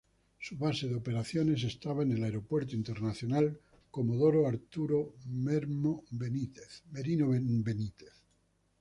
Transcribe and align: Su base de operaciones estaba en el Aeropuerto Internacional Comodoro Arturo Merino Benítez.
Su 0.39 0.57
base 0.57 0.87
de 0.87 0.95
operaciones 0.95 1.63
estaba 1.63 2.01
en 2.01 2.11
el 2.13 2.23
Aeropuerto 2.23 2.75
Internacional 2.75 3.59
Comodoro 3.91 4.47
Arturo 4.47 5.13
Merino 5.27 6.05
Benítez. 6.09 6.81